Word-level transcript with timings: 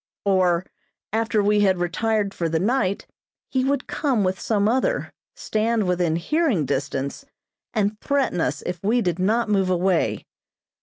Or, 0.25 0.65
after 1.13 1.43
we 1.43 1.59
had 1.59 1.77
retired 1.77 2.33
for 2.33 2.49
the 2.49 2.59
night, 2.59 3.05
he 3.51 3.63
would 3.63 3.85
come 3.85 4.23
with 4.23 4.39
some 4.39 4.67
other, 4.67 5.13
stand 5.35 5.87
within 5.87 6.15
hearing 6.15 6.65
distance, 6.65 7.23
and 7.75 7.99
threaten 8.01 8.41
us 8.41 8.63
if 8.65 8.79
we 8.81 9.01
did 9.03 9.19
not 9.19 9.47
move 9.47 9.69
away. 9.69 10.25